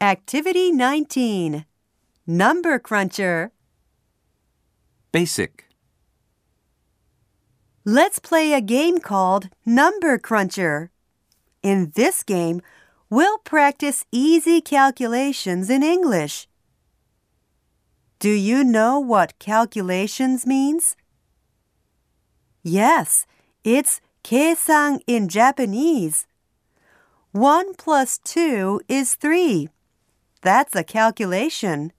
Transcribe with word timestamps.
Activity 0.00 0.72
19 0.72 1.64
Number 2.26 2.78
Cruncher. 2.78 3.52
Basic. 5.12 5.66
Let's 7.84 8.18
play 8.18 8.52
a 8.52 8.60
game 8.60 8.98
called 8.98 9.50
Number 9.64 10.18
Cruncher. 10.18 10.90
In 11.62 11.92
this 11.94 12.22
game, 12.22 12.60
we'll 13.08 13.38
practice 13.38 14.04
easy 14.10 14.60
calculations 14.60 15.70
in 15.70 15.82
English. 15.82 16.48
Do 18.18 18.30
you 18.30 18.64
know 18.64 18.98
what 18.98 19.38
calculations 19.38 20.44
means? 20.44 20.96
Yes, 22.62 23.26
it's 23.62 24.00
계산 24.24 25.00
in 25.06 25.28
Japanese. 25.28 26.26
1 27.32 27.74
plus 27.74 28.18
2 28.18 28.80
is 28.88 29.14
3. 29.14 29.68
That's 30.44 30.76
a 30.76 30.84
calculation. 30.84 31.90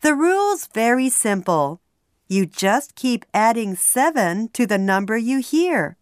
The 0.00 0.16
rule's 0.16 0.66
very 0.66 1.08
simple. 1.08 1.80
You 2.26 2.44
just 2.44 2.96
keep 2.96 3.24
adding 3.32 3.76
7 3.76 4.48
to 4.48 4.66
the 4.66 4.78
number 4.78 5.16
you 5.16 5.38
hear. 5.38 5.96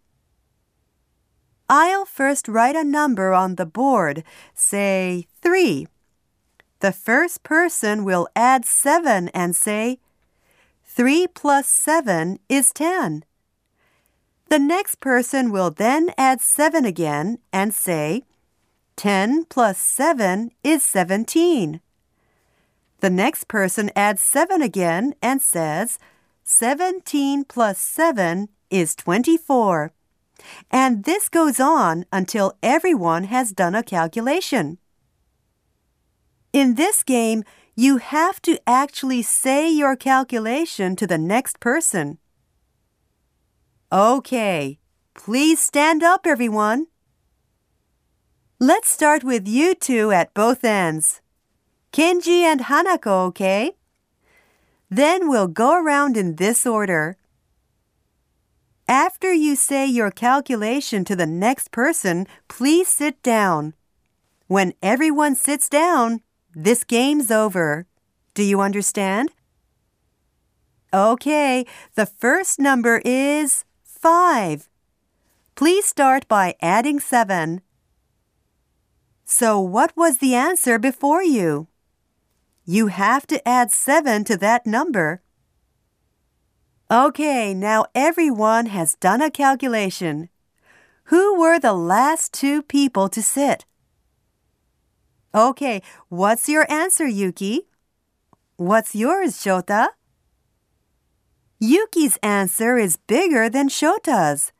I'll 1.69 2.07
first 2.07 2.49
write 2.49 2.77
a 2.77 2.83
number 2.83 3.35
on 3.35 3.57
the 3.57 3.67
board, 3.67 4.25
say 4.55 5.27
3. 5.43 5.87
The 6.81 6.93
first 6.93 7.43
person 7.43 8.03
will 8.03 8.27
add 8.35 8.65
7 8.65 9.29
and 9.35 9.55
say, 9.55 9.99
3 10.87 11.27
plus 11.27 11.67
7 11.69 12.39
is 12.49 12.73
10. 12.73 13.25
The 14.49 14.59
next 14.59 14.99
person 14.99 15.53
will 15.53 15.71
then 15.71 16.15
add 16.17 16.41
7 16.41 16.87
again 16.87 17.39
and 17.53 17.75
say, 17.75 18.25
10 19.01 19.47
plus 19.47 19.79
7 19.79 20.51
is 20.63 20.85
17. 20.85 21.81
The 22.99 23.09
next 23.09 23.49
person 23.49 23.91
adds 23.97 24.21
7 24.21 24.61
again 24.61 25.15
and 25.23 25.41
says, 25.41 25.99
17 26.45 27.45
plus 27.45 27.79
7 27.79 28.51
is 28.69 28.95
24. 28.95 29.95
And 30.71 31.05
this 31.05 31.31
goes 31.31 31.59
on 31.59 32.05
until 32.13 32.59
everyone 32.63 33.25
has 33.25 33.53
done 33.53 33.75
a 33.75 33.83
calculation. 33.83 34.77
In 36.53 36.75
this 36.75 37.03
game, 37.03 37.43
you 37.75 37.97
have 37.97 38.43
to 38.43 38.61
actually 38.67 39.23
say 39.23 39.73
your 39.73 39.97
calculation 39.97 40.95
to 40.97 41.07
the 41.07 41.17
next 41.17 41.59
person. 41.59 42.19
Okay, 43.91 44.79
please 45.15 45.59
stand 45.59 46.03
up, 46.03 46.27
everyone. 46.27 46.89
Let's 48.63 48.91
start 48.91 49.25
with 49.25 49.49
you 49.49 49.75
two 49.75 50.13
at 50.13 50.35
both 50.35 50.65
ends. 50.65 51.23
Kenji 51.95 52.43
and 52.43 52.61
Hanako, 52.61 53.29
okay? 53.29 53.73
Then 54.91 55.31
we'll 55.31 55.49
go 55.49 55.83
around 55.83 56.19
in 56.19 56.37
this 56.37 56.67
order. 56.67 57.17
After 58.87 59.33
you 59.33 59.57
say 59.57 59.87
your 59.87 60.11
calculation 60.11 61.07
to 61.07 61.17
the 61.17 61.25
next 61.25 61.71
person, 61.71 62.27
please 62.49 62.87
sit 62.89 63.23
down. 63.23 63.73
When 64.47 64.75
everyone 64.83 65.37
sits 65.37 65.71
down, 65.71 66.21
this 66.55 66.85
game's 66.85 67.31
over. 67.31 67.87
Do 68.35 68.43
you 68.43 68.61
understand? 68.61 69.31
Okay, 70.93 71.65
the 71.95 72.05
first 72.05 72.59
number 72.59 73.01
is 73.07 73.65
5. 73.85 74.69
Please 75.55 75.87
start 75.87 76.29
by 76.29 76.57
adding 76.61 77.01
7. 77.01 77.63
So, 79.33 79.61
what 79.61 79.97
was 79.97 80.19
the 80.19 80.35
answer 80.35 80.77
before 80.77 81.23
you? 81.23 81.69
You 82.65 82.89
have 82.89 83.29
to 83.29 83.39
add 83.49 83.71
7 83.71 84.25
to 84.25 84.37
that 84.39 84.67
number. 84.67 85.23
Okay, 86.91 87.55
now 87.55 87.87
everyone 87.95 88.67
has 88.67 88.97
done 88.97 89.23
a 89.23 89.31
calculation. 89.31 90.31
Who 91.05 91.39
were 91.39 91.61
the 91.61 91.73
last 91.73 92.33
two 92.33 92.61
people 92.61 93.09
to 93.09 93.23
sit? 93.23 93.67
Okay, 95.33 95.81
what's 96.09 96.49
your 96.49 96.67
answer, 96.69 97.07
Yuki? 97.07 97.69
What's 98.57 98.97
yours, 98.97 99.35
Shota? 99.35 99.91
Yuki's 101.61 102.19
answer 102.21 102.79
is 102.79 102.99
bigger 103.07 103.49
than 103.49 103.69
Shota's. 103.69 104.51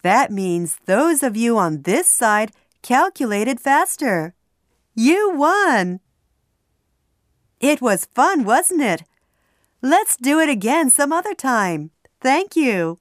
That 0.00 0.32
means 0.32 0.78
those 0.86 1.22
of 1.22 1.36
you 1.36 1.58
on 1.58 1.82
this 1.82 2.10
side 2.10 2.52
calculated 2.82 3.60
faster. 3.60 4.34
You 4.94 5.30
won! 5.34 6.00
It 7.60 7.80
was 7.80 8.04
fun, 8.06 8.44
wasn't 8.44 8.82
it? 8.82 9.04
Let's 9.82 10.16
do 10.16 10.40
it 10.40 10.48
again 10.48 10.90
some 10.90 11.12
other 11.12 11.34
time. 11.34 11.90
Thank 12.20 12.56
you. 12.56 12.98